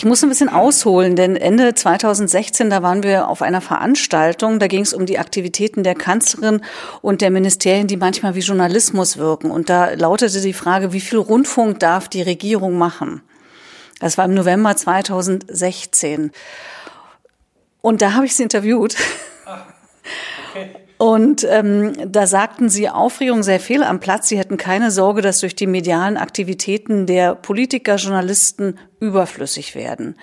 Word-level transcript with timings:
Ich 0.00 0.06
muss 0.06 0.22
ein 0.22 0.30
bisschen 0.30 0.48
ausholen, 0.48 1.14
denn 1.14 1.36
Ende 1.36 1.74
2016, 1.74 2.70
da 2.70 2.82
waren 2.82 3.02
wir 3.02 3.28
auf 3.28 3.42
einer 3.42 3.60
Veranstaltung, 3.60 4.58
da 4.58 4.66
ging 4.66 4.80
es 4.80 4.94
um 4.94 5.04
die 5.04 5.18
Aktivitäten 5.18 5.82
der 5.82 5.94
Kanzlerin 5.94 6.62
und 7.02 7.20
der 7.20 7.30
Ministerien, 7.30 7.86
die 7.86 7.98
manchmal 7.98 8.34
wie 8.34 8.40
Journalismus 8.40 9.18
wirken. 9.18 9.50
Und 9.50 9.68
da 9.68 9.90
lautete 9.90 10.40
die 10.40 10.54
Frage, 10.54 10.94
wie 10.94 11.02
viel 11.02 11.18
Rundfunk 11.18 11.80
darf 11.80 12.08
die 12.08 12.22
Regierung 12.22 12.78
machen? 12.78 13.20
Das 13.98 14.16
war 14.16 14.24
im 14.24 14.32
November 14.32 14.74
2016. 14.74 16.32
Und 17.82 18.00
da 18.00 18.14
habe 18.14 18.24
ich 18.24 18.34
sie 18.34 18.44
interviewt. 18.44 18.96
Ah, 19.44 19.66
okay. 20.48 20.76
Und 21.00 21.46
ähm, 21.48 21.94
da 22.12 22.26
sagten 22.26 22.68
sie, 22.68 22.90
Aufregung 22.90 23.42
sehr 23.42 23.58
viel 23.58 23.82
am 23.82 24.00
Platz. 24.00 24.28
Sie 24.28 24.36
hätten 24.36 24.58
keine 24.58 24.90
Sorge, 24.90 25.22
dass 25.22 25.40
durch 25.40 25.56
die 25.56 25.66
medialen 25.66 26.18
Aktivitäten 26.18 27.06
der 27.06 27.34
Politiker, 27.34 27.96
Journalisten 27.96 28.74
überflüssig 29.00 29.74
werden. 29.74 30.16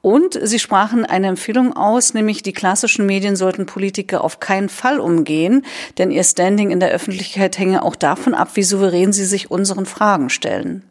Und 0.00 0.38
sie 0.42 0.58
sprachen 0.58 1.04
eine 1.04 1.26
Empfehlung 1.26 1.76
aus, 1.76 2.14
nämlich 2.14 2.42
die 2.42 2.54
klassischen 2.54 3.04
Medien 3.04 3.36
sollten 3.36 3.66
Politiker 3.66 4.24
auf 4.24 4.40
keinen 4.40 4.70
Fall 4.70 4.98
umgehen, 4.98 5.66
denn 5.98 6.10
ihr 6.10 6.24
Standing 6.24 6.70
in 6.70 6.80
der 6.80 6.92
Öffentlichkeit 6.92 7.58
hänge 7.58 7.82
auch 7.82 7.94
davon 7.94 8.32
ab, 8.32 8.48
wie 8.54 8.62
souverän 8.62 9.12
sie 9.12 9.26
sich 9.26 9.50
unseren 9.50 9.84
Fragen 9.84 10.30
stellen. 10.30 10.84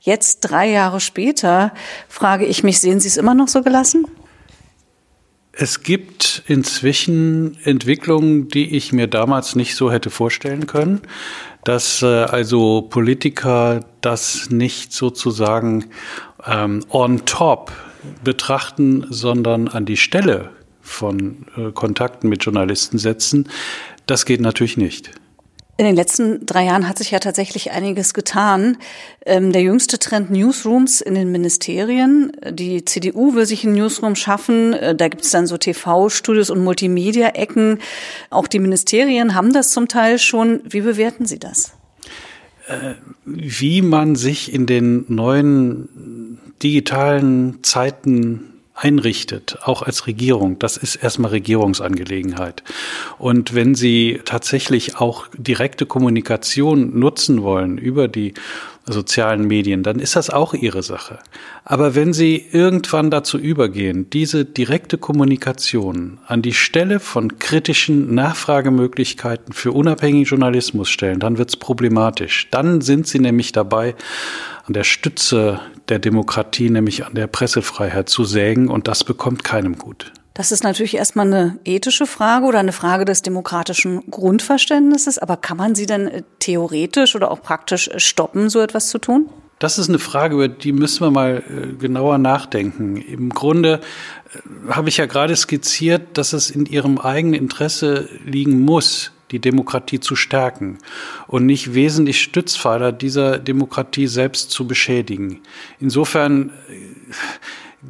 Jetzt, 0.00 0.40
drei 0.40 0.68
Jahre 0.68 0.98
später, 0.98 1.72
frage 2.08 2.44
ich 2.44 2.64
mich, 2.64 2.80
sehen 2.80 2.98
Sie 2.98 3.06
es 3.06 3.18
immer 3.18 3.34
noch 3.34 3.46
so 3.46 3.62
gelassen? 3.62 4.08
Es 5.56 5.82
gibt 5.82 6.42
inzwischen 6.46 7.56
Entwicklungen, 7.62 8.48
die 8.48 8.76
ich 8.76 8.92
mir 8.92 9.06
damals 9.06 9.54
nicht 9.54 9.76
so 9.76 9.92
hätte 9.92 10.10
vorstellen 10.10 10.66
können, 10.66 11.02
dass 11.62 12.02
äh, 12.02 12.06
also 12.06 12.82
Politiker 12.82 13.80
das 14.00 14.50
nicht 14.50 14.92
sozusagen 14.92 15.86
ähm, 16.44 16.84
on 16.90 17.24
top 17.24 17.72
betrachten, 18.22 19.06
sondern 19.10 19.68
an 19.68 19.86
die 19.86 19.96
Stelle 19.96 20.50
von 20.80 21.46
äh, 21.56 21.70
Kontakten 21.72 22.28
mit 22.28 22.44
Journalisten 22.44 22.98
setzen. 22.98 23.48
Das 24.06 24.26
geht 24.26 24.40
natürlich 24.40 24.76
nicht. 24.76 25.12
In 25.76 25.86
den 25.86 25.96
letzten 25.96 26.46
drei 26.46 26.66
Jahren 26.66 26.88
hat 26.88 26.98
sich 26.98 27.10
ja 27.10 27.18
tatsächlich 27.18 27.72
einiges 27.72 28.14
getan. 28.14 28.76
Ähm, 29.26 29.50
der 29.50 29.62
jüngste 29.62 29.98
Trend 29.98 30.30
Newsrooms 30.30 31.00
in 31.00 31.16
den 31.16 31.32
Ministerien. 31.32 32.30
Die 32.48 32.84
CDU 32.84 33.34
will 33.34 33.44
sich 33.44 33.64
einen 33.64 33.74
Newsroom 33.74 34.14
schaffen. 34.14 34.72
Äh, 34.72 34.94
da 34.94 35.08
gibt 35.08 35.24
es 35.24 35.30
dann 35.30 35.48
so 35.48 35.56
TV-Studios 35.56 36.50
und 36.50 36.62
Multimedia-Ecken. 36.62 37.80
Auch 38.30 38.46
die 38.46 38.60
Ministerien 38.60 39.34
haben 39.34 39.52
das 39.52 39.72
zum 39.72 39.88
Teil 39.88 40.20
schon. 40.20 40.60
Wie 40.64 40.82
bewerten 40.82 41.26
Sie 41.26 41.40
das? 41.40 41.72
Äh, 42.68 42.94
wie 43.24 43.82
man 43.82 44.14
sich 44.14 44.54
in 44.54 44.66
den 44.66 45.04
neuen 45.08 46.38
digitalen 46.62 47.64
Zeiten 47.64 48.53
einrichtet, 48.74 49.58
auch 49.62 49.82
als 49.82 50.06
Regierung, 50.06 50.58
das 50.58 50.76
ist 50.76 50.96
erstmal 50.96 51.30
Regierungsangelegenheit. 51.30 52.62
Und 53.18 53.54
wenn 53.54 53.74
Sie 53.74 54.20
tatsächlich 54.24 54.96
auch 54.96 55.26
direkte 55.36 55.86
Kommunikation 55.86 56.98
nutzen 56.98 57.42
wollen 57.42 57.78
über 57.78 58.08
die 58.08 58.34
sozialen 58.86 59.46
Medien, 59.46 59.82
dann 59.82 59.98
ist 59.98 60.16
das 60.16 60.30
auch 60.30 60.52
Ihre 60.54 60.82
Sache. 60.82 61.18
Aber 61.64 61.94
wenn 61.94 62.12
Sie 62.12 62.44
irgendwann 62.50 63.10
dazu 63.10 63.38
übergehen, 63.38 64.10
diese 64.10 64.44
direkte 64.44 64.98
Kommunikation 64.98 66.18
an 66.26 66.42
die 66.42 66.52
Stelle 66.52 67.00
von 67.00 67.38
kritischen 67.38 68.14
Nachfragemöglichkeiten 68.14 69.52
für 69.54 69.72
unabhängigen 69.72 70.26
Journalismus 70.26 70.90
stellen, 70.90 71.20
dann 71.20 71.38
wird 71.38 71.50
es 71.50 71.56
problematisch. 71.56 72.48
Dann 72.50 72.80
sind 72.80 73.06
Sie 73.06 73.20
nämlich 73.20 73.52
dabei, 73.52 73.94
an 74.66 74.74
der 74.74 74.84
Stütze 74.84 75.60
der 75.88 75.98
Demokratie, 75.98 76.70
nämlich 76.70 77.04
an 77.06 77.14
der 77.14 77.26
Pressefreiheit 77.26 78.08
zu 78.08 78.24
sägen 78.24 78.68
und 78.68 78.88
das 78.88 79.04
bekommt 79.04 79.44
keinem 79.44 79.76
gut. 79.76 80.12
Das 80.34 80.50
ist 80.50 80.64
natürlich 80.64 80.96
erstmal 80.96 81.26
eine 81.26 81.58
ethische 81.64 82.06
Frage 82.06 82.46
oder 82.46 82.58
eine 82.58 82.72
Frage 82.72 83.04
des 83.04 83.22
demokratischen 83.22 84.10
Grundverständnisses, 84.10 85.18
aber 85.18 85.36
kann 85.36 85.56
man 85.56 85.76
sie 85.76 85.86
denn 85.86 86.08
äh, 86.08 86.22
theoretisch 86.40 87.14
oder 87.14 87.30
auch 87.30 87.40
praktisch 87.40 87.88
äh, 87.88 88.00
stoppen, 88.00 88.50
so 88.50 88.60
etwas 88.60 88.88
zu 88.88 88.98
tun? 88.98 89.28
Das 89.60 89.78
ist 89.78 89.88
eine 89.88 90.00
Frage, 90.00 90.34
über 90.34 90.48
die 90.48 90.72
müssen 90.72 91.06
wir 91.06 91.12
mal 91.12 91.44
äh, 91.48 91.72
genauer 91.74 92.18
nachdenken. 92.18 92.96
Im 92.96 93.30
Grunde 93.30 93.80
habe 94.68 94.88
ich 94.88 94.96
ja 94.96 95.06
gerade 95.06 95.36
skizziert, 95.36 96.18
dass 96.18 96.32
es 96.32 96.50
in 96.50 96.66
ihrem 96.66 96.98
eigenen 96.98 97.40
Interesse 97.40 98.08
liegen 98.24 98.60
muss, 98.60 99.12
die 99.30 99.38
Demokratie 99.38 100.00
zu 100.00 100.16
stärken 100.16 100.78
und 101.28 101.46
nicht 101.46 101.74
wesentlich 101.74 102.20
Stützpfeiler 102.20 102.90
dieser 102.90 103.38
Demokratie 103.38 104.08
selbst 104.08 104.50
zu 104.50 104.66
beschädigen. 104.66 105.40
Insofern 105.78 106.50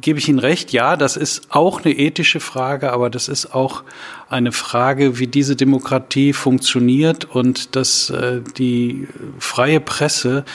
gebe 0.01 0.19
ich 0.19 0.27
Ihnen 0.27 0.39
recht, 0.39 0.71
ja, 0.71 0.97
das 0.97 1.17
ist 1.17 1.47
auch 1.49 1.83
eine 1.83 1.93
ethische 1.93 2.39
Frage, 2.39 2.91
aber 2.91 3.09
das 3.09 3.27
ist 3.27 3.53
auch 3.53 3.83
eine 4.29 4.51
Frage, 4.51 5.19
wie 5.19 5.27
diese 5.27 5.55
Demokratie 5.55 6.33
funktioniert 6.33 7.25
und 7.25 7.75
dass 7.75 8.09
äh, 8.09 8.41
die 8.57 9.07
freie 9.39 9.79
Presse 9.79 10.45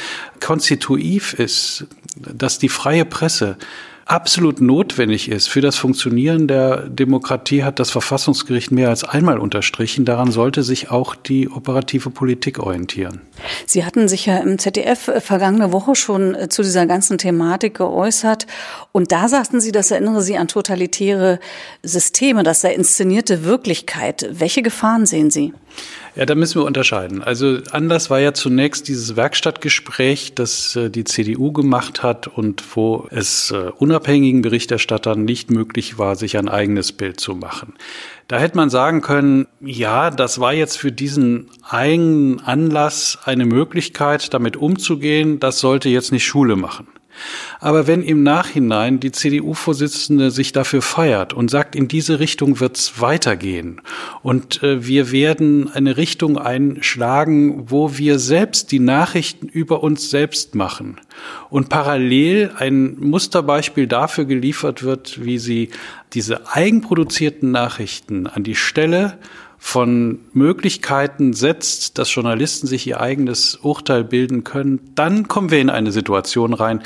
konstitutiv 0.40 1.34
ist, 1.34 1.86
dass 2.16 2.58
die 2.58 2.68
freie 2.68 3.04
Presse 3.04 3.56
absolut 4.10 4.60
notwendig 4.60 5.31
ist 5.31 5.48
für 5.48 5.60
das 5.60 5.76
Funktionieren 5.76 6.48
der 6.48 6.88
Demokratie, 6.88 7.62
hat 7.62 7.78
das 7.78 7.91
Verfassungsgericht 7.91 8.72
mehr 8.72 8.88
als 8.88 9.04
einmal 9.04 9.38
unterstrichen. 9.38 10.04
Daran 10.04 10.32
sollte 10.32 10.65
sich 10.65 10.91
auch 10.91 11.15
die 11.15 11.48
operative 11.48 12.10
Politik 12.10 12.59
orientieren. 12.59 13.20
Sie 13.66 13.84
hatten 13.84 14.09
sich 14.09 14.26
ja 14.26 14.38
im 14.38 14.59
ZDF 14.59 15.09
äh, 15.09 15.20
vergangene 15.20 15.72
Woche 15.72 15.94
schon 15.94 16.34
äh, 16.34 16.49
zu 16.49 16.62
dieser 16.62 16.87
ganzen 16.87 17.19
Thematik 17.19 17.76
geäußert. 17.76 18.49
Und 18.91 19.12
da 19.12 19.28
sagten 19.28 19.60
Sie, 19.60 19.70
das 19.70 19.93
erinnere 19.93 20.22
Sie 20.22 20.37
an 20.37 20.49
totalitäre 20.49 21.38
Systeme, 21.84 22.43
das 22.43 22.62
sei 22.62 22.75
inszenierte 22.75 23.44
Wirklichkeit. 23.44 24.28
Welche 24.32 24.62
Gefahren 24.62 25.06
sehen 25.06 25.31
Sie? 25.31 25.54
Ja, 26.16 26.26
da 26.26 26.34
müssen 26.34 26.60
wir 26.60 26.66
unterscheiden. 26.66 27.22
Also 27.22 27.58
anders 27.70 28.10
war 28.10 28.19
ja 28.19 28.34
zunächst 28.34 28.88
dieses 28.88 29.16
Werkstattgespräch, 29.16 30.34
das 30.34 30.75
äh, 30.76 30.91
die 30.91 31.04
CDU 31.04 31.53
gemacht 31.53 32.03
hat 32.03 32.26
und 32.26 32.64
wo 32.75 33.06
es 33.10 33.53
äh, 33.53 33.70
unabhängigen 33.78 34.42
Berichterstattern 34.42 35.25
nicht 35.25 35.50
möglich 35.50 35.98
war, 35.98 36.16
sich 36.16 36.36
ein 36.36 36.48
eigenes 36.48 36.92
Bild 36.92 37.20
zu 37.20 37.34
machen. 37.34 37.75
Da 38.28 38.38
hätte 38.38 38.56
man 38.56 38.70
sagen 38.70 39.00
können, 39.00 39.47
ja, 39.60 40.10
das 40.10 40.41
war 40.41 40.53
jetzt 40.53 40.78
für 40.78 40.92
diesen 40.92 41.48
eigenen 41.69 42.41
Anlass 42.41 43.19
eine 43.25 43.44
Möglichkeit, 43.44 44.34
damit 44.34 44.56
umzugehen. 44.56 45.41
Das 45.41 45.60
sollte 45.60 45.88
jetzt 45.88 46.12
nicht 46.12 46.25
Schule 46.25 46.56
machen. 46.56 46.87
Aber 47.60 47.86
wenn 47.86 48.03
im 48.03 48.22
Nachhinein 48.22 49.00
die 49.00 49.12
CDU-Vorsitzende 49.12 50.31
sich 50.31 50.53
dafür 50.53 50.82
feiert 50.82 51.32
und 51.32 51.50
sagt, 51.50 51.75
in 51.75 51.88
diese 51.88 52.20
Richtung 52.20 52.60
wird's 52.60 53.00
weitergehen 53.00 53.81
und 54.22 54.62
äh, 54.62 54.86
wir 54.86 55.12
werden 55.12 55.70
eine 55.72 55.97
Richtung 55.97 56.38
einschlagen, 56.38 57.70
wo 57.70 57.98
wir 57.98 58.19
selbst 58.19 58.72
die 58.72 58.81
Nachrichten 58.81 59.48
über 59.48 59.82
uns 59.82 60.10
selbst 60.10 60.54
machen 60.54 61.00
und 61.50 61.69
parallel 61.69 62.53
ein 62.56 62.97
Musterbeispiel 62.98 63.87
dafür 63.87 64.25
geliefert 64.25 64.82
wird, 64.82 65.25
wie 65.25 65.38
sie 65.38 65.70
diese 66.12 66.48
eigenproduzierten 66.54 67.50
Nachrichten 67.50 68.26
an 68.26 68.42
die 68.42 68.54
Stelle 68.54 69.19
von 69.62 70.21
Möglichkeiten 70.32 71.34
setzt, 71.34 71.98
dass 71.98 72.12
Journalisten 72.12 72.66
sich 72.66 72.87
ihr 72.87 73.00
eigenes 73.00 73.56
Urteil 73.56 74.03
bilden 74.04 74.43
können, 74.43 74.81
dann 74.94 75.28
kommen 75.28 75.50
wir 75.50 75.60
in 75.60 75.69
eine 75.69 75.93
Situation 75.93 76.54
rein, 76.54 76.82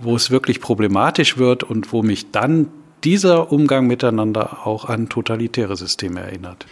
wo 0.00 0.16
es 0.16 0.30
wirklich 0.30 0.60
problematisch 0.60 1.38
wird 1.38 1.62
und 1.62 1.92
wo 1.92 2.02
mich 2.02 2.32
dann 2.32 2.68
dieser 3.04 3.52
Umgang 3.52 3.86
miteinander 3.86 4.66
auch 4.66 4.86
an 4.86 5.08
totalitäre 5.08 5.76
Systeme 5.76 6.20
erinnert. 6.20 6.66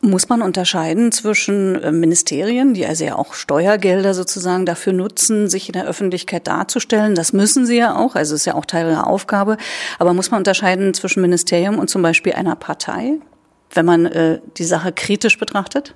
Muss 0.00 0.30
man 0.30 0.40
unterscheiden 0.40 1.12
zwischen 1.12 1.74
äh, 1.82 1.92
Ministerien, 1.92 2.72
die 2.72 2.86
also 2.86 3.04
ja 3.04 3.16
auch 3.16 3.34
Steuergelder 3.34 4.14
sozusagen 4.14 4.64
dafür 4.64 4.94
nutzen, 4.94 5.48
sich 5.48 5.68
in 5.68 5.74
der 5.74 5.86
Öffentlichkeit 5.86 6.46
darzustellen? 6.46 7.14
Das 7.14 7.32
müssen 7.34 7.66
sie 7.66 7.76
ja 7.76 7.96
auch, 7.96 8.14
also 8.14 8.34
ist 8.34 8.46
ja 8.46 8.54
auch 8.54 8.64
Teil 8.66 8.88
der 8.88 9.06
Aufgabe. 9.06 9.58
Aber 9.98 10.14
muss 10.14 10.30
man 10.30 10.38
unterscheiden 10.38 10.94
zwischen 10.94 11.20
Ministerium 11.20 11.78
und 11.78 11.90
zum 11.90 12.02
Beispiel 12.02 12.32
einer 12.32 12.56
Partei? 12.56 13.18
Wenn 13.72 13.86
man 13.86 14.06
äh, 14.06 14.40
die 14.56 14.64
Sache 14.64 14.92
kritisch 14.92 15.38
betrachtet? 15.38 15.94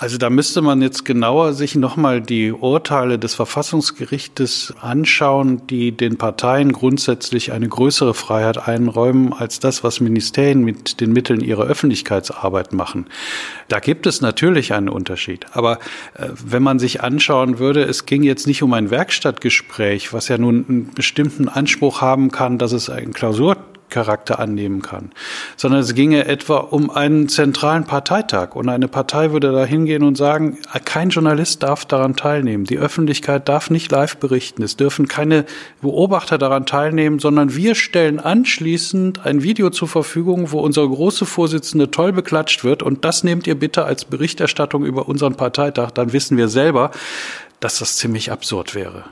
Also 0.00 0.16
da 0.16 0.30
müsste 0.30 0.62
man 0.62 0.80
jetzt 0.80 1.04
genauer 1.04 1.54
sich 1.54 1.74
nochmal 1.74 2.20
die 2.20 2.52
Urteile 2.52 3.18
des 3.18 3.34
Verfassungsgerichtes 3.34 4.72
anschauen, 4.80 5.66
die 5.66 5.90
den 5.90 6.16
Parteien 6.16 6.70
grundsätzlich 6.70 7.50
eine 7.50 7.68
größere 7.68 8.14
Freiheit 8.14 8.68
einräumen 8.68 9.32
als 9.32 9.58
das, 9.58 9.82
was 9.82 9.98
Ministerien 9.98 10.62
mit 10.62 11.00
den 11.00 11.12
Mitteln 11.12 11.40
ihrer 11.40 11.64
Öffentlichkeitsarbeit 11.64 12.72
machen. 12.72 13.06
Da 13.66 13.80
gibt 13.80 14.06
es 14.06 14.20
natürlich 14.20 14.72
einen 14.72 14.88
Unterschied. 14.88 15.46
Aber 15.50 15.80
äh, 16.14 16.28
wenn 16.44 16.62
man 16.62 16.78
sich 16.78 17.02
anschauen 17.02 17.58
würde, 17.58 17.82
es 17.82 18.06
ging 18.06 18.22
jetzt 18.22 18.46
nicht 18.46 18.62
um 18.62 18.74
ein 18.74 18.90
Werkstattgespräch, 18.90 20.12
was 20.12 20.28
ja 20.28 20.38
nun 20.38 20.64
einen 20.68 20.94
bestimmten 20.94 21.48
Anspruch 21.48 22.00
haben 22.00 22.30
kann, 22.30 22.58
dass 22.58 22.70
es 22.70 22.88
ein 22.88 23.12
Klausur 23.12 23.56
Charakter 23.88 24.38
annehmen 24.38 24.82
kann, 24.82 25.12
sondern 25.56 25.80
es 25.80 25.94
ginge 25.94 26.26
etwa 26.26 26.58
um 26.58 26.90
einen 26.90 27.28
zentralen 27.28 27.84
Parteitag. 27.84 28.54
Und 28.54 28.68
eine 28.68 28.88
Partei 28.88 29.32
würde 29.32 29.52
da 29.52 29.64
hingehen 29.64 30.02
und 30.02 30.16
sagen, 30.16 30.58
kein 30.84 31.10
Journalist 31.10 31.62
darf 31.62 31.84
daran 31.84 32.16
teilnehmen, 32.16 32.64
die 32.64 32.78
Öffentlichkeit 32.78 33.48
darf 33.48 33.70
nicht 33.70 33.90
live 33.90 34.16
berichten, 34.16 34.62
es 34.62 34.76
dürfen 34.76 35.08
keine 35.08 35.44
Beobachter 35.80 36.38
daran 36.38 36.66
teilnehmen, 36.66 37.18
sondern 37.18 37.54
wir 37.54 37.74
stellen 37.74 38.20
anschließend 38.20 39.24
ein 39.24 39.42
Video 39.42 39.70
zur 39.70 39.88
Verfügung, 39.88 40.52
wo 40.52 40.60
unsere 40.60 40.88
große 40.88 41.26
Vorsitzende 41.26 41.90
toll 41.90 42.12
beklatscht 42.12 42.64
wird. 42.64 42.82
Und 42.82 43.04
das 43.04 43.24
nehmt 43.24 43.46
ihr 43.46 43.58
bitte 43.58 43.84
als 43.84 44.04
Berichterstattung 44.04 44.84
über 44.84 45.08
unseren 45.08 45.34
Parteitag, 45.34 45.90
dann 45.92 46.12
wissen 46.12 46.36
wir 46.36 46.48
selber, 46.48 46.90
dass 47.60 47.78
das 47.78 47.96
ziemlich 47.96 48.30
absurd 48.30 48.74
wäre. 48.74 49.04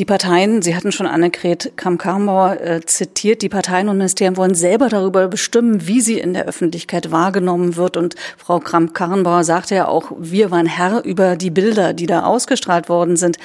Die 0.00 0.06
Parteien, 0.06 0.62
Sie 0.62 0.74
hatten 0.74 0.92
schon 0.92 1.06
Annegret 1.06 1.72
Kramp-Karrenbauer 1.76 2.58
äh, 2.58 2.80
zitiert, 2.86 3.42
die 3.42 3.50
Parteien 3.50 3.90
und 3.90 3.98
Ministerien 3.98 4.38
wollen 4.38 4.54
selber 4.54 4.88
darüber 4.88 5.28
bestimmen, 5.28 5.86
wie 5.86 6.00
sie 6.00 6.18
in 6.18 6.32
der 6.32 6.46
Öffentlichkeit 6.46 7.10
wahrgenommen 7.10 7.76
wird. 7.76 7.98
Und 7.98 8.14
Frau 8.38 8.60
Kramp-Karrenbauer 8.60 9.44
sagte 9.44 9.74
ja 9.74 9.88
auch, 9.88 10.10
wir 10.18 10.50
waren 10.50 10.64
Herr 10.64 11.04
über 11.04 11.36
die 11.36 11.50
Bilder, 11.50 11.92
die 11.92 12.06
da 12.06 12.22
ausgestrahlt 12.22 12.88
worden 12.88 13.16
sind. 13.16 13.36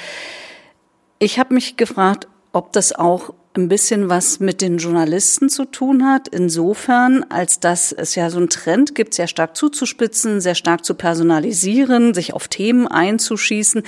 Ich 1.19 1.39
habe 1.39 1.53
mich 1.53 1.75
gefragt, 1.75 2.29
ob 2.53 2.71
das 2.71 2.93
auch 2.93 3.33
ein 3.57 3.67
bisschen 3.67 4.07
was 4.07 4.39
mit 4.39 4.61
den 4.61 4.77
Journalisten 4.77 5.49
zu 5.49 5.65
tun 5.65 6.05
hat, 6.05 6.29
insofern, 6.29 7.25
als 7.27 7.59
dass 7.59 7.91
es 7.91 8.15
ja 8.15 8.29
so 8.29 8.37
einen 8.37 8.49
Trend 8.49 8.95
gibt, 8.95 9.13
sehr 9.13 9.27
stark 9.27 9.57
zuzuspitzen, 9.57 10.39
sehr 10.39 10.55
stark 10.55 10.85
zu 10.85 10.93
personalisieren, 10.93 12.13
sich 12.13 12.33
auf 12.33 12.47
Themen 12.47 12.87
einzuschießen. 12.87 13.83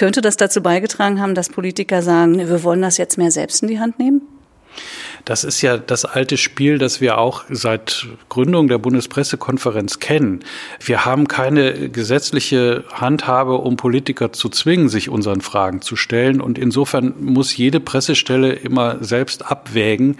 Könnte 0.00 0.22
das 0.22 0.38
dazu 0.38 0.62
beigetragen 0.62 1.20
haben, 1.20 1.34
dass 1.34 1.50
Politiker 1.50 2.00
sagen, 2.00 2.38
wir 2.38 2.62
wollen 2.62 2.80
das 2.80 2.96
jetzt 2.96 3.18
mehr 3.18 3.30
selbst 3.30 3.60
in 3.60 3.68
die 3.68 3.80
Hand 3.80 3.98
nehmen? 3.98 4.22
Das 5.24 5.44
ist 5.44 5.62
ja 5.62 5.76
das 5.76 6.04
alte 6.04 6.36
Spiel, 6.36 6.78
das 6.78 7.00
wir 7.00 7.18
auch 7.18 7.44
seit 7.50 8.06
Gründung 8.28 8.68
der 8.68 8.78
Bundespressekonferenz 8.78 9.98
kennen. 9.98 10.40
Wir 10.80 11.04
haben 11.04 11.28
keine 11.28 11.88
gesetzliche 11.88 12.84
Handhabe, 12.92 13.58
um 13.58 13.76
Politiker 13.76 14.32
zu 14.32 14.48
zwingen, 14.48 14.88
sich 14.88 15.08
unseren 15.08 15.40
Fragen 15.40 15.82
zu 15.82 15.96
stellen. 15.96 16.40
Und 16.40 16.58
insofern 16.58 17.14
muss 17.20 17.56
jede 17.56 17.80
Pressestelle 17.80 18.52
immer 18.52 19.02
selbst 19.02 19.50
abwägen, 19.50 20.18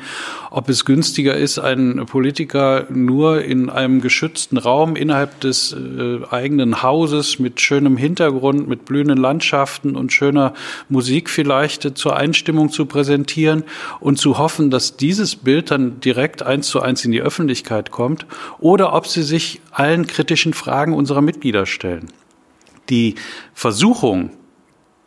ob 0.50 0.69
es 0.69 0.85
günstiger 0.85 1.37
ist, 1.37 1.58
einen 1.58 2.06
Politiker 2.06 2.87
nur 2.91 3.43
in 3.43 3.70
einem 3.70 4.00
geschützten 4.00 4.58
Raum 4.58 4.97
innerhalb 4.97 5.41
des 5.41 5.73
äh, 5.73 6.19
eigenen 6.31 6.82
Hauses 6.82 7.38
mit 7.38 7.61
schönem 7.61 7.97
Hintergrund, 7.97 8.69
mit 8.69 8.85
blühenden 8.85 9.19
Landschaften 9.19 9.97
und 9.97 10.12
schöner 10.12 10.55
Musik 10.88 11.31
vielleicht 11.31 11.97
zur 11.97 12.17
Einstimmung 12.17 12.70
zu 12.70 12.87
präsentieren 12.87 13.64
und 14.00 14.19
zu 14.19 14.38
hoffen, 14.38 14.70
dass 14.70 14.89
dieses 14.96 15.37
Bild 15.37 15.70
dann 15.70 16.00
direkt 16.00 16.42
eins 16.42 16.69
zu 16.69 16.81
eins 16.81 17.04
in 17.04 17.12
die 17.12 17.22
Öffentlichkeit 17.22 17.90
kommt 17.90 18.26
oder 18.58 18.92
ob 18.92 19.06
sie 19.06 19.22
sich 19.22 19.60
allen 19.70 20.06
kritischen 20.06 20.54
Fragen 20.54 20.94
unserer 20.94 21.20
Mitglieder 21.20 21.66
stellen. 21.66 22.08
Die 22.88 23.14
Versuchung, 23.54 24.31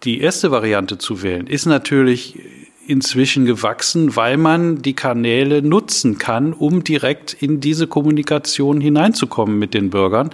die 0.03 0.21
erste 0.21 0.51
Variante 0.51 0.97
zu 0.97 1.21
wählen, 1.23 1.47
ist 1.47 1.65
natürlich 1.65 2.39
inzwischen 2.85 3.45
gewachsen, 3.45 4.15
weil 4.15 4.37
man 4.37 4.81
die 4.81 4.93
Kanäle 4.93 5.61
nutzen 5.61 6.17
kann, 6.17 6.53
um 6.53 6.83
direkt 6.83 7.33
in 7.33 7.59
diese 7.59 7.87
Kommunikation 7.87 8.81
hineinzukommen 8.81 9.57
mit 9.57 9.73
den 9.73 9.89
Bürgern. 9.89 10.31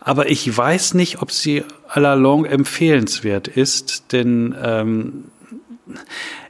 Aber 0.00 0.30
ich 0.30 0.54
weiß 0.54 0.94
nicht, 0.94 1.22
ob 1.22 1.32
sie 1.32 1.64
à 1.88 2.00
la 2.00 2.14
longue 2.14 2.48
empfehlenswert 2.48 3.48
ist, 3.48 4.12
denn 4.12 4.54
ähm, 4.62 5.24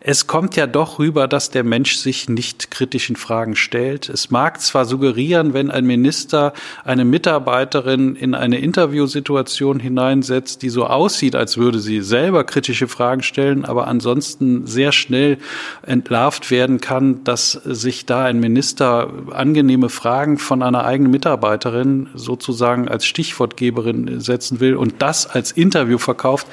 es 0.08 0.28
kommt 0.28 0.54
ja 0.54 0.68
doch 0.68 1.00
rüber, 1.00 1.26
dass 1.26 1.50
der 1.50 1.64
Mensch 1.64 1.96
sich 1.96 2.28
nicht 2.28 2.70
kritischen 2.70 3.16
Fragen 3.16 3.56
stellt. 3.56 4.08
Es 4.08 4.30
mag 4.30 4.60
zwar 4.60 4.84
suggerieren, 4.84 5.52
wenn 5.52 5.68
ein 5.68 5.84
Minister 5.84 6.52
eine 6.84 7.04
Mitarbeiterin 7.04 8.14
in 8.14 8.36
eine 8.36 8.60
Interviewsituation 8.60 9.80
hineinsetzt, 9.80 10.62
die 10.62 10.68
so 10.68 10.86
aussieht, 10.86 11.34
als 11.34 11.58
würde 11.58 11.80
sie 11.80 12.02
selber 12.02 12.44
kritische 12.44 12.86
Fragen 12.86 13.24
stellen, 13.24 13.64
aber 13.64 13.88
ansonsten 13.88 14.64
sehr 14.64 14.92
schnell 14.92 15.38
entlarvt 15.82 16.52
werden 16.52 16.80
kann, 16.80 17.24
dass 17.24 17.50
sich 17.64 18.06
da 18.06 18.26
ein 18.26 18.38
Minister 18.38 19.10
angenehme 19.32 19.88
Fragen 19.88 20.38
von 20.38 20.62
einer 20.62 20.84
eigenen 20.84 21.10
Mitarbeiterin 21.10 22.10
sozusagen 22.14 22.86
als 22.86 23.06
Stichwortgeberin 23.06 24.20
setzen 24.20 24.60
will 24.60 24.76
und 24.76 25.02
das 25.02 25.26
als 25.26 25.50
Interview 25.50 25.98
verkauft. 25.98 26.46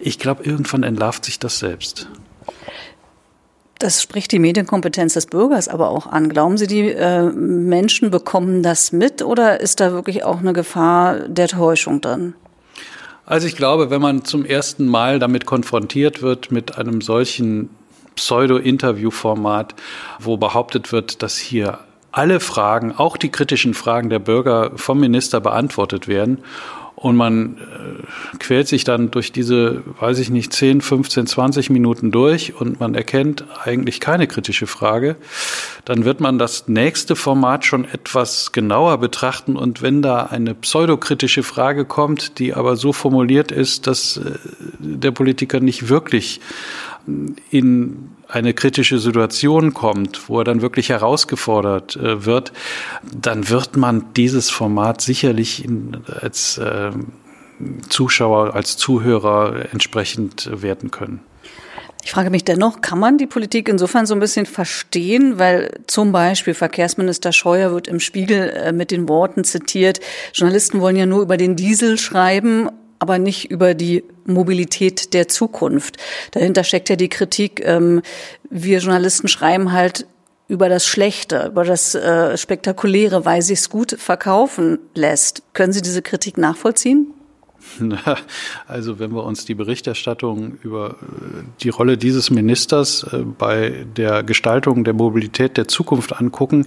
Ich 0.00 0.18
glaube, 0.18 0.44
irgendwann 0.44 0.84
entlarvt 0.84 1.26
sich 1.26 1.38
das 1.38 1.58
selbst. 1.58 2.08
Das 3.84 4.00
spricht 4.00 4.32
die 4.32 4.38
Medienkompetenz 4.38 5.12
des 5.12 5.26
Bürgers 5.26 5.68
aber 5.68 5.90
auch 5.90 6.06
an. 6.06 6.30
Glauben 6.30 6.56
Sie, 6.56 6.66
die 6.66 6.88
äh, 6.88 7.24
Menschen 7.24 8.10
bekommen 8.10 8.62
das 8.62 8.92
mit 8.92 9.20
oder 9.20 9.60
ist 9.60 9.78
da 9.78 9.92
wirklich 9.92 10.24
auch 10.24 10.38
eine 10.38 10.54
Gefahr 10.54 11.28
der 11.28 11.48
Täuschung 11.48 12.00
drin? 12.00 12.32
Also 13.26 13.46
ich 13.46 13.56
glaube, 13.56 13.90
wenn 13.90 14.00
man 14.00 14.24
zum 14.24 14.46
ersten 14.46 14.86
Mal 14.86 15.18
damit 15.18 15.44
konfrontiert 15.44 16.22
wird, 16.22 16.50
mit 16.50 16.78
einem 16.78 17.02
solchen 17.02 17.68
Pseudo-Interview-Format, 18.16 19.74
wo 20.18 20.38
behauptet 20.38 20.90
wird, 20.90 21.22
dass 21.22 21.36
hier 21.36 21.78
alle 22.10 22.40
Fragen, 22.40 22.94
auch 22.96 23.18
die 23.18 23.30
kritischen 23.30 23.74
Fragen 23.74 24.08
der 24.08 24.18
Bürger 24.18 24.72
vom 24.76 24.98
Minister 24.98 25.40
beantwortet 25.40 26.08
werden 26.08 26.38
und 27.04 27.16
man 27.16 27.58
äh, 27.58 28.38
quält 28.38 28.66
sich 28.66 28.84
dann 28.84 29.10
durch 29.10 29.30
diese, 29.30 29.82
weiß 30.00 30.18
ich 30.20 30.30
nicht, 30.30 30.54
10, 30.54 30.80
15, 30.80 31.26
20 31.26 31.68
Minuten 31.68 32.10
durch 32.10 32.58
und 32.58 32.80
man 32.80 32.94
erkennt 32.94 33.44
eigentlich 33.62 34.00
keine 34.00 34.26
kritische 34.26 34.66
Frage. 34.66 35.16
Dann 35.84 36.06
wird 36.06 36.20
man 36.20 36.38
das 36.38 36.66
nächste 36.66 37.14
Format 37.14 37.66
schon 37.66 37.84
etwas 37.84 38.52
genauer 38.52 38.96
betrachten 38.96 39.54
und 39.56 39.82
wenn 39.82 40.00
da 40.00 40.22
eine 40.22 40.54
pseudokritische 40.54 41.42
Frage 41.42 41.84
kommt, 41.84 42.38
die 42.38 42.54
aber 42.54 42.74
so 42.76 42.94
formuliert 42.94 43.52
ist, 43.52 43.86
dass 43.86 44.16
äh, 44.16 44.38
der 44.78 45.10
Politiker 45.10 45.60
nicht 45.60 45.90
wirklich 45.90 46.40
in 47.50 48.13
eine 48.34 48.52
kritische 48.52 48.98
Situation 48.98 49.74
kommt, 49.74 50.28
wo 50.28 50.40
er 50.40 50.44
dann 50.44 50.60
wirklich 50.60 50.88
herausgefordert 50.88 51.96
äh, 51.96 52.24
wird, 52.24 52.52
dann 53.12 53.48
wird 53.48 53.76
man 53.76 54.12
dieses 54.14 54.50
Format 54.50 55.00
sicherlich 55.00 55.64
in, 55.64 55.98
als 56.20 56.58
äh, 56.58 56.90
Zuschauer, 57.88 58.54
als 58.54 58.76
Zuhörer 58.76 59.66
entsprechend 59.72 60.50
werten 60.52 60.90
können. 60.90 61.20
Ich 62.02 62.10
frage 62.10 62.28
mich 62.28 62.44
dennoch, 62.44 62.82
kann 62.82 62.98
man 62.98 63.16
die 63.16 63.26
Politik 63.26 63.68
insofern 63.68 64.04
so 64.04 64.12
ein 64.14 64.20
bisschen 64.20 64.44
verstehen, 64.44 65.38
weil 65.38 65.80
zum 65.86 66.12
Beispiel 66.12 66.52
Verkehrsminister 66.52 67.32
Scheuer 67.32 67.72
wird 67.72 67.88
im 67.88 67.98
Spiegel 67.98 68.50
äh, 68.50 68.72
mit 68.72 68.90
den 68.90 69.08
Worten 69.08 69.44
zitiert, 69.44 70.00
Journalisten 70.34 70.80
wollen 70.80 70.96
ja 70.96 71.06
nur 71.06 71.22
über 71.22 71.36
den 71.36 71.56
Diesel 71.56 71.96
schreiben 71.96 72.68
aber 73.04 73.18
nicht 73.18 73.50
über 73.50 73.74
die 73.74 74.02
Mobilität 74.24 75.12
der 75.12 75.28
Zukunft. 75.28 75.98
Dahinter 76.30 76.64
steckt 76.64 76.88
ja 76.88 76.96
die 76.96 77.10
Kritik, 77.10 77.62
ähm, 77.62 78.00
wir 78.48 78.78
Journalisten 78.78 79.28
schreiben 79.28 79.72
halt 79.72 80.06
über 80.48 80.70
das 80.70 80.86
Schlechte, 80.86 81.48
über 81.48 81.64
das 81.64 81.94
äh, 81.94 82.38
Spektakuläre, 82.38 83.26
weil 83.26 83.42
sich's 83.42 83.68
gut 83.68 83.94
verkaufen 83.98 84.78
lässt. 84.94 85.42
Können 85.52 85.74
Sie 85.74 85.82
diese 85.82 86.00
Kritik 86.00 86.38
nachvollziehen? 86.38 87.12
Also 88.66 88.98
wenn 88.98 89.12
wir 89.12 89.24
uns 89.24 89.44
die 89.44 89.54
Berichterstattung 89.54 90.58
über 90.62 90.90
äh, 90.90 91.42
die 91.62 91.68
Rolle 91.68 91.96
dieses 91.96 92.30
Ministers 92.30 93.04
äh, 93.04 93.18
bei 93.18 93.86
der 93.96 94.22
Gestaltung 94.22 94.84
der 94.84 94.94
Mobilität 94.94 95.56
der 95.56 95.68
Zukunft 95.68 96.18
angucken, 96.18 96.66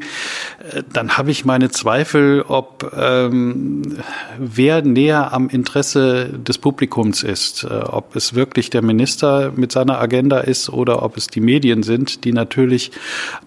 äh, 0.71 0.83
dann 0.91 1.17
habe 1.17 1.31
ich 1.31 1.45
meine 1.45 1.69
Zweifel, 1.69 2.43
ob 2.47 2.91
ähm, 2.95 3.97
wer 4.37 4.81
näher 4.81 5.33
am 5.33 5.49
Interesse 5.49 6.29
des 6.29 6.57
Publikums 6.57 7.23
ist, 7.23 7.65
ob 7.65 8.15
es 8.15 8.33
wirklich 8.33 8.69
der 8.69 8.81
Minister 8.81 9.51
mit 9.55 9.71
seiner 9.71 9.99
Agenda 9.99 10.39
ist 10.39 10.69
oder 10.69 11.03
ob 11.03 11.17
es 11.17 11.27
die 11.27 11.41
Medien 11.41 11.83
sind, 11.83 12.23
die 12.23 12.33
natürlich 12.33 12.91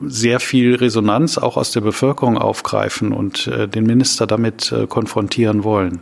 sehr 0.01 0.41
viel 0.41 0.75
Resonanz 0.75 1.39
auch 1.39 1.57
aus 1.57 1.73
der 1.73 1.81
Bevölkerung 1.81 2.39
aufgreifen 2.39 3.13
und 3.13 3.51
den 3.75 3.85
Minister 3.85 4.27
damit 4.27 4.75
konfrontieren 4.89 5.65
wollen. 5.65 6.01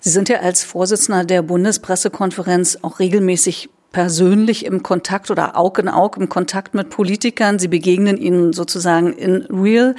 Sie 0.00 0.10
sind 0.10 0.28
ja 0.30 0.40
als 0.40 0.64
Vorsitzender 0.64 1.24
der 1.24 1.42
Bundespressekonferenz 1.42 2.78
auch 2.82 2.98
regelmäßig 2.98 3.68
persönlich 3.92 4.64
im 4.64 4.82
Kontakt 4.82 5.30
oder 5.30 5.58
Aug 5.58 5.78
in 5.78 5.88
Aug 5.88 6.16
im 6.16 6.28
Kontakt 6.28 6.74
mit 6.74 6.90
Politikern. 6.90 7.58
Sie 7.58 7.68
begegnen 7.68 8.16
ihnen 8.16 8.52
sozusagen 8.52 9.12
in 9.12 9.46
real. 9.50 9.94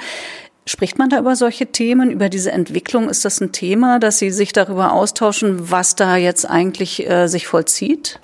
Spricht 0.66 0.98
man 0.98 1.08
da 1.08 1.18
über 1.18 1.36
solche 1.36 1.66
Themen, 1.66 2.10
über 2.10 2.28
diese 2.28 2.52
Entwicklung? 2.52 3.08
Ist 3.08 3.24
das 3.24 3.40
ein 3.40 3.52
Thema, 3.52 3.98
dass 3.98 4.18
Sie 4.18 4.30
sich 4.30 4.52
darüber 4.52 4.92
austauschen, 4.92 5.70
was 5.70 5.96
da 5.96 6.16
jetzt 6.16 6.48
eigentlich 6.48 7.08
äh, 7.08 7.26
sich 7.26 7.46
vollzieht? 7.46 8.20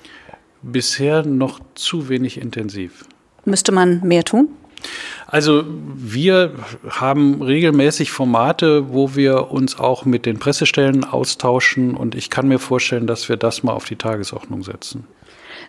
Bisher 0.61 1.23
noch 1.23 1.59
zu 1.75 2.09
wenig 2.09 2.41
intensiv. 2.41 3.05
Müsste 3.45 3.71
man 3.71 4.01
mehr 4.03 4.23
tun? 4.23 4.49
Also 5.27 5.63
wir 5.67 6.53
haben 6.89 7.41
regelmäßig 7.41 8.11
Formate, 8.11 8.91
wo 8.91 9.15
wir 9.15 9.51
uns 9.51 9.77
auch 9.77 10.05
mit 10.05 10.25
den 10.25 10.39
Pressestellen 10.39 11.03
austauschen 11.03 11.95
und 11.95 12.15
ich 12.15 12.29
kann 12.29 12.47
mir 12.47 12.59
vorstellen, 12.59 13.05
dass 13.05 13.29
wir 13.29 13.37
das 13.37 13.61
mal 13.63 13.73
auf 13.73 13.85
die 13.85 13.95
Tagesordnung 13.95 14.63
setzen. 14.63 15.05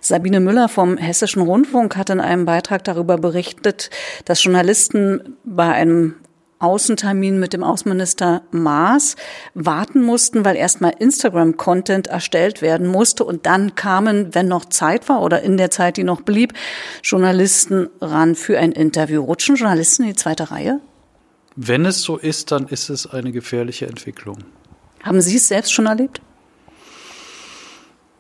Sabine 0.01 0.41
Müller 0.41 0.69
vom 0.69 0.97
Hessischen 0.97 1.43
Rundfunk 1.43 1.97
hat 1.97 2.09
in 2.11 2.21
einem 2.21 2.47
Beitrag 2.47 2.85
darüber 2.85 3.19
berichtet, 3.19 3.91
dass 4.25 4.43
Journalisten 4.43 5.37
bei 5.45 5.71
einem 5.71 6.15
Außentermin 6.61 7.41
mit 7.41 7.53
dem 7.53 7.65
Außenminister 7.65 8.43
Maas 8.51 9.17
warten 9.55 10.03
mussten, 10.03 10.45
weil 10.45 10.57
erstmal 10.57 10.95
Instagram-Content 10.99 12.07
erstellt 12.07 12.63
werden 12.63 12.87
musste 12.87 13.25
und 13.25 13.47
dann 13.47 13.75
kamen, 13.75 14.35
wenn 14.35 14.47
noch 14.47 14.67
Zeit 14.67 15.09
war 15.09 15.23
oder 15.23 15.43
in 15.43 15.57
der 15.57 15.71
Zeit, 15.71 15.97
die 15.97 16.05
noch 16.05 16.21
blieb, 16.21 16.53
Journalisten 17.03 17.89
ran 18.01 18.35
für 18.35 18.59
ein 18.59 18.73
Interview. 18.73 19.23
Rutschen 19.23 19.57
Journalisten 19.57 20.03
in 20.03 20.11
die 20.11 20.17
zweite 20.17 20.51
Reihe? 20.51 20.81
Wenn 21.57 21.87
es 21.87 22.03
so 22.03 22.17
ist, 22.17 22.53
dann 22.53 22.69
ist 22.69 22.91
es 22.91 23.07
eine 23.07 23.33
gefährliche 23.33 23.87
Entwicklung. 23.87 24.39
Haben 25.03 25.21
Sie 25.21 25.37
es 25.37 25.49
selbst 25.49 25.73
schon 25.73 25.87
erlebt? 25.87 26.21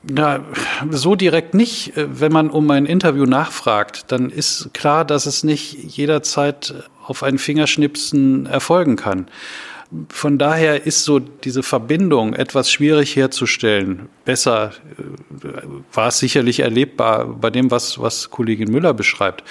Na, 0.02 0.44
so 0.90 1.14
direkt 1.14 1.52
nicht. 1.52 1.92
Wenn 1.94 2.32
man 2.32 2.49
um 2.49 2.70
ein 2.70 2.87
Interview 2.87 3.26
nachfragt, 3.26 4.06
dann 4.09 4.30
ist 4.30 4.70
klar, 4.73 5.04
dass 5.04 5.26
es 5.26 5.44
nicht 5.44 5.75
jederzeit 5.75 6.88
auf 7.11 7.25
einen 7.25 7.38
Fingerschnipsen 7.38 8.47
erfolgen 8.47 8.97
kann. 8.97 9.26
Von 10.09 10.38
daher 10.38 10.87
ist 10.87 11.02
so 11.02 11.19
diese 11.19 11.64
Verbindung 11.64 12.33
etwas 12.35 12.71
schwierig 12.71 13.17
herzustellen. 13.17 14.09
Besser 14.25 14.71
äh, 14.97 15.47
war 15.93 16.09
es 16.09 16.21
sicherlich 16.21 16.61
erlebbar 16.61 17.26
bei 17.26 17.50
dem, 17.50 17.73
was, 17.73 18.00
was 18.00 18.31
Kollegin 18.31 18.71
Müller 18.71 18.95
beschreibt. 18.95 19.43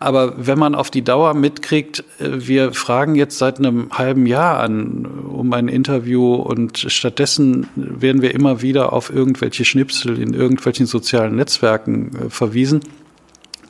Aber 0.00 0.34
wenn 0.44 0.58
man 0.58 0.74
auf 0.74 0.90
die 0.90 1.04
Dauer 1.04 1.34
mitkriegt, 1.34 2.00
äh, 2.18 2.30
wir 2.48 2.72
fragen 2.72 3.14
jetzt 3.14 3.38
seit 3.38 3.60
einem 3.60 3.90
halben 3.92 4.26
Jahr 4.26 4.58
an 4.58 5.06
um 5.06 5.52
ein 5.52 5.68
Interview 5.68 6.34
und 6.34 6.78
stattdessen 6.88 7.68
werden 7.76 8.22
wir 8.22 8.34
immer 8.34 8.62
wieder 8.62 8.92
auf 8.92 9.10
irgendwelche 9.10 9.64
Schnipsel 9.64 10.20
in 10.20 10.34
irgendwelchen 10.34 10.86
sozialen 10.86 11.36
Netzwerken 11.36 12.26
äh, 12.26 12.30
verwiesen 12.30 12.80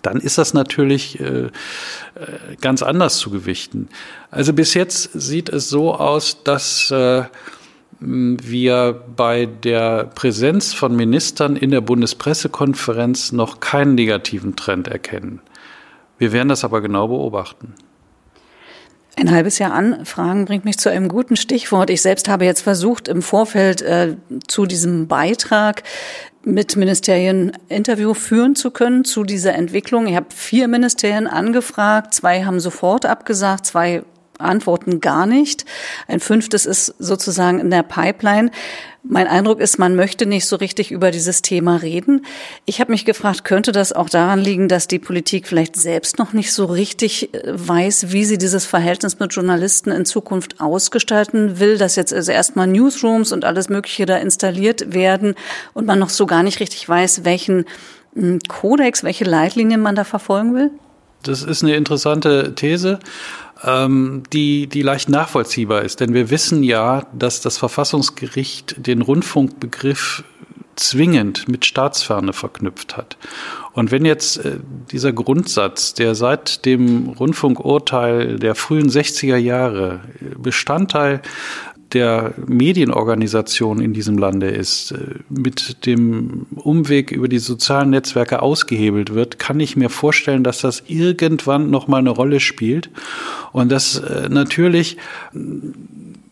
dann 0.07 0.21
ist 0.21 0.39
das 0.39 0.55
natürlich 0.55 1.21
äh, 1.21 1.25
äh, 1.25 1.51
ganz 2.61 2.83
anders 2.83 3.19
zu 3.19 3.31
gewichten. 3.31 3.89
Also 4.31 4.53
bis 4.53 4.75
jetzt 4.75 5.11
sieht 5.13 5.49
es 5.49 5.69
so 5.69 5.95
aus, 5.95 6.45
dass 6.45 6.91
äh, 6.93 7.25
wir 7.99 9.03
bei 9.17 9.47
der 9.47 10.05
Präsenz 10.05 10.75
von 10.75 10.95
Ministern 10.95 11.57
in 11.57 11.71
der 11.71 11.81
Bundespressekonferenz 11.81 13.33
noch 13.33 13.61
keinen 13.61 13.95
negativen 13.95 14.55
Trend 14.55 14.87
erkennen. 14.87 15.41
Wir 16.19 16.33
werden 16.33 16.49
das 16.49 16.65
aber 16.65 16.81
genau 16.81 17.09
beobachten. 17.09 17.75
Ein 19.19 19.31
halbes 19.31 19.59
Jahr 19.59 19.73
Anfragen 19.73 20.45
bringt 20.45 20.67
mich 20.67 20.77
zu 20.77 20.91
einem 20.91 21.09
guten 21.09 21.37
Stichwort. 21.37 21.89
Ich 21.89 22.03
selbst 22.03 22.29
habe 22.29 22.45
jetzt 22.45 22.61
versucht, 22.61 23.09
im 23.09 23.23
Vorfeld 23.23 23.81
äh, 23.81 24.17
zu 24.47 24.67
diesem 24.67 25.09
Beitrag 25.09 25.83
mit 26.47 26.77
Ministerien 26.77 27.53
Interview 27.69 28.15
führen 28.15 28.55
zu 28.55 28.71
können 28.71 29.05
zu 29.05 29.25
dieser 29.25 29.55
Entwicklung. 29.55 30.07
Ich 30.07 30.15
habe 30.15 30.29
vier 30.33 30.69
Ministerien 30.69 31.27
angefragt, 31.27 32.15
zwei 32.15 32.45
haben 32.45 32.61
sofort 32.61 33.05
abgesagt, 33.05 33.67
zwei 33.67 34.05
antworten 34.39 35.01
gar 35.01 35.27
nicht. 35.27 35.65
Ein 36.09 36.21
fünftes 36.21 36.67
ist 36.67 36.95
sozusagen 36.99 37.59
in 37.59 37.71
der 37.71 37.83
Pipeline. 37.83 38.51
Mein 39.09 39.29
Eindruck 39.29 39.61
ist, 39.61 39.79
man 39.79 39.95
möchte 39.95 40.27
nicht 40.27 40.47
so 40.47 40.57
richtig 40.57 40.91
über 40.91 41.13
dieses 41.13 41.41
Thema 41.41 41.77
reden. 41.77 42.27
Ich 42.65 42.81
habe 42.81 42.91
mich 42.91 43.05
gefragt, 43.05 43.45
könnte 43.45 43.71
das 43.71 43.93
auch 43.93 44.09
daran 44.09 44.41
liegen, 44.41 44.69
dass 44.69 44.89
die 44.89 44.99
Politik 44.99 45.47
vielleicht 45.47 45.77
selbst 45.77 46.19
noch 46.19 46.33
nicht 46.33 46.53
so 46.53 46.65
richtig 46.65 47.33
äh, 47.33 47.43
weiß, 47.47 48.11
wie 48.11 48.25
sie 48.25 48.39
dieses 48.39 48.67
Verhältnis 48.67 49.21
mit 49.21 49.33
Journalisten 49.33 49.93
in 49.93 50.05
Zukunft 50.05 50.61
ausgestalten 50.61 51.61
will, 51.61 51.79
dass 51.79 51.95
jetzt 51.95 52.13
also 52.13 52.33
erstmal 52.33 52.67
Newsrooms 52.67 53.31
und 53.33 53.45
alles 53.45 53.69
Mögliche 53.69 54.07
da 54.07 54.17
installiert 54.17 54.93
werden 54.93 55.35
und 55.73 55.87
man 55.87 56.01
noch 56.01 56.11
so 56.11 56.27
gar 56.27 56.43
nicht 56.43 56.59
richtig 56.59 56.89
weiß, 56.89 57.25
welchen 57.25 57.65
hm, 58.15 58.41
Kodex, 58.49 59.05
welche 59.05 59.25
Leitlinien 59.25 59.81
man 59.81 59.95
da 59.95 60.03
verfolgen 60.03 60.55
will? 60.55 60.71
Das 61.23 61.43
ist 61.43 61.63
eine 61.63 61.75
interessante 61.75 62.55
These 62.55 62.99
ähm, 63.67 64.23
die, 64.33 64.67
die 64.69 64.83
leicht 64.83 65.09
nachvollziehbar 65.09 65.83
ist. 65.83 66.01
Denn 66.01 66.15
wir 66.15 66.31
wissen 66.31 66.63
ja, 66.63 67.07
dass 67.13 67.41
das 67.41 67.59
Verfassungsgericht 67.59 68.87
den 68.87 69.03
Rundfunkbegriff 69.03 70.25
zwingend 70.77 71.49
mit 71.49 71.65
Staatsferne 71.65 72.33
verknüpft 72.33 72.97
hat. 72.97 73.17
Und 73.73 73.91
wenn 73.91 74.05
jetzt 74.05 74.39
äh, 74.39 74.59
dieser 74.91 75.13
Grundsatz, 75.13 75.95
der 75.95 76.15
seit 76.15 76.65
dem 76.65 77.09
Rundfunkurteil 77.09 78.39
der 78.39 78.55
frühen 78.55 78.89
60er 78.89 79.37
Jahre 79.37 80.01
Bestandteil 80.39 81.23
der 81.93 82.35
Medienorganisation 82.47 83.81
in 83.81 83.93
diesem 83.93 84.19
Lande 84.19 84.49
ist, 84.49 84.93
äh, 84.93 84.97
mit 85.29 85.87
dem 85.87 86.47
Umweg 86.55 87.13
über 87.13 87.29
die 87.29 87.39
sozialen 87.39 87.91
Netzwerke 87.91 88.43
ausgehebelt 88.43 89.15
wird, 89.15 89.39
kann 89.39 89.61
ich 89.61 89.77
mir 89.77 89.89
vorstellen, 89.89 90.45
dass 90.45 90.61
das 90.61 90.83
irgendwann 90.87 91.71
noch 91.71 91.89
mal 91.89 91.99
eine 91.99 92.11
Rolle 92.11 92.41
spielt. 92.41 92.91
Und 93.53 93.71
dass 93.71 93.99
äh, 93.99 94.29
natürlich 94.29 94.97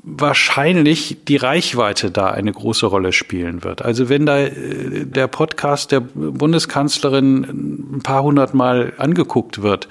wahrscheinlich 0.06 1.24
die 1.26 1.36
Reichweite 1.36 2.10
da 2.10 2.26
eine 2.26 2.52
große 2.52 2.84
Rolle 2.84 3.12
spielen 3.12 3.64
wird. 3.64 3.82
Also 3.82 4.10
wenn 4.10 4.26
da 4.26 4.38
äh, 4.38 5.06
der 5.06 5.28
Podcast 5.28 5.92
der 5.92 6.00
Bundeskanzlerin 6.00 7.96
ein 7.96 8.00
paar 8.02 8.22
hundert 8.22 8.52
Mal 8.52 8.92
angeguckt 8.98 9.62
wird, 9.62 9.88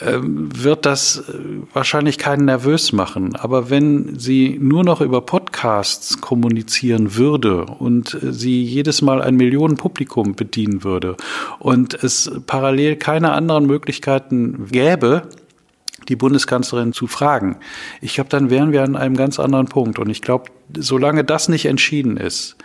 ähm, 0.00 0.48
wird 0.54 0.86
das 0.86 1.18
äh, 1.28 1.32
wahrscheinlich 1.74 2.16
keinen 2.16 2.46
nervös 2.46 2.92
machen. 2.92 3.36
Aber 3.36 3.68
wenn 3.68 4.18
sie 4.18 4.58
nur 4.58 4.84
noch 4.84 5.02
über 5.02 5.20
Podcasts 5.20 6.22
kommunizieren 6.22 7.16
würde 7.16 7.66
und 7.66 8.16
sie 8.22 8.62
jedes 8.62 9.02
Mal 9.02 9.20
ein 9.20 9.36
Millionenpublikum 9.36 10.34
bedienen 10.34 10.82
würde 10.82 11.16
und 11.58 11.92
es 12.02 12.30
parallel 12.46 12.96
keine 12.96 13.32
anderen 13.32 13.66
Möglichkeiten 13.66 14.66
gäbe, 14.70 15.28
die 16.12 16.16
Bundeskanzlerin 16.16 16.92
zu 16.92 17.06
fragen. 17.06 17.56
Ich 18.02 18.14
glaube, 18.14 18.28
dann 18.28 18.50
wären 18.50 18.70
wir 18.70 18.82
an 18.82 18.96
einem 18.96 19.16
ganz 19.16 19.40
anderen 19.40 19.66
Punkt. 19.66 19.98
Und 19.98 20.10
ich 20.10 20.20
glaube, 20.20 20.50
solange 20.76 21.24
das 21.24 21.48
nicht 21.48 21.64
entschieden 21.64 22.18
ist, 22.18 22.56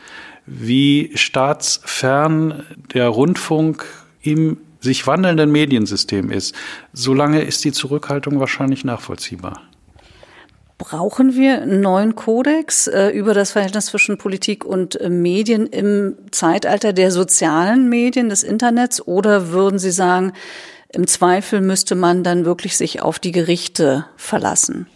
wie 0.45 1.11
staatsfern 1.15 2.63
der 2.93 3.07
Rundfunk 3.07 3.85
im 4.21 4.57
sich 4.81 5.07
wandelnden 5.07 5.49
Mediensystem 5.49 6.29
ist, 6.29 6.53
solange 6.91 7.41
ist 7.41 7.63
die 7.63 7.71
Zurückhaltung 7.71 8.39
wahrscheinlich 8.39 8.83
nachvollziehbar. 8.83 9.61
Brauchen 10.77 11.33
wir 11.33 11.61
einen 11.61 11.81
neuen 11.81 12.15
Kodex 12.15 12.87
äh, 12.87 13.07
über 13.07 13.33
das 13.33 13.51
Verhältnis 13.51 13.87
zwischen 13.87 14.17
Politik 14.17 14.63
und 14.63 14.99
äh, 14.99 15.09
Medien 15.09 15.65
im 15.65 16.15
Zeitalter 16.31 16.93
der 16.93 17.11
sozialen 17.11 17.89
Medien, 17.89 18.29
des 18.29 18.43
Internets? 18.43 19.01
Oder 19.07 19.49
würden 19.49 19.79
Sie 19.79 19.91
sagen, 19.91 20.33
im 20.89 21.07
Zweifel 21.07 21.61
müsste 21.61 21.95
man 21.95 22.23
dann 22.23 22.45
wirklich 22.45 22.77
sich 22.77 23.01
auf 23.01 23.19
die 23.19 23.31
Gerichte 23.31 24.05
verlassen. 24.15 24.87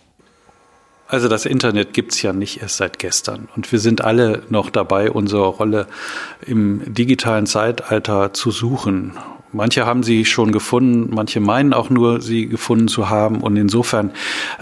Also 1.08 1.28
das 1.28 1.46
Internet 1.46 1.94
gibt's 1.94 2.22
ja 2.22 2.32
nicht 2.32 2.62
erst 2.62 2.78
seit 2.78 2.98
gestern. 2.98 3.50
Und 3.58 3.70
wir 3.74 3.80
sind 3.80 4.02
alle 4.02 4.44
noch 4.50 4.70
dabei, 4.70 5.12
unsere 5.12 5.46
Rolle 5.46 5.88
im 6.46 6.94
digitalen 6.94 7.46
Zeitalter 7.46 8.34
zu 8.34 8.50
suchen. 8.50 9.18
Manche 9.53 9.86
haben 9.86 10.03
sie 10.03 10.25
schon 10.25 10.51
gefunden, 10.51 11.13
manche 11.13 11.39
meinen 11.39 11.74
auch 11.74 11.89
nur, 11.89 12.22
sie 12.22 12.48
gefunden 12.48 12.88
zu 12.88 13.10
haben. 13.10 13.41
Und 13.41 13.58
insofern 13.58 14.12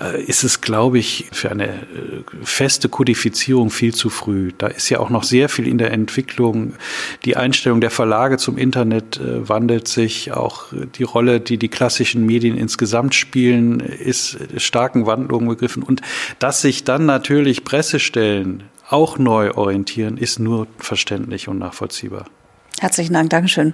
äh, 0.01 0.23
ist 0.23 0.43
es, 0.43 0.61
glaube 0.61 0.97
ich, 0.99 1.27
für 1.31 1.51
eine 1.51 1.67
äh, 1.67 2.23
feste 2.43 2.89
Kodifizierung 2.89 3.69
viel 3.69 3.93
zu 3.93 4.09
früh. 4.09 4.51
Da 4.57 4.67
ist 4.67 4.89
ja 4.89 4.99
auch 4.99 5.09
noch 5.09 5.23
sehr 5.23 5.49
viel 5.49 5.67
in 5.67 5.77
der 5.77 5.91
Entwicklung. 5.91 6.73
Die 7.25 7.37
Einstellung 7.37 7.81
der 7.81 7.91
Verlage 7.91 8.37
zum 8.37 8.57
Internet 8.57 9.17
äh, 9.17 9.47
wandelt 9.47 9.87
sich. 9.87 10.31
Auch 10.31 10.65
die 10.97 11.03
Rolle, 11.03 11.39
die 11.39 11.57
die 11.57 11.69
klassischen 11.69 12.25
Medien 12.25 12.57
insgesamt 12.57 13.13
spielen, 13.13 13.79
ist 13.79 14.37
starken 14.57 15.05
Wandlungen 15.05 15.47
begriffen. 15.47 15.83
Und 15.83 16.01
dass 16.39 16.61
sich 16.61 16.83
dann 16.83 17.05
natürlich 17.05 17.63
Pressestellen 17.63 18.63
auch 18.89 19.19
neu 19.19 19.51
orientieren, 19.51 20.17
ist 20.17 20.39
nur 20.39 20.67
verständlich 20.77 21.47
und 21.47 21.59
nachvollziehbar. 21.59 22.25
Herzlichen 22.79 23.13
Dank. 23.13 23.29
Dankeschön. 23.29 23.73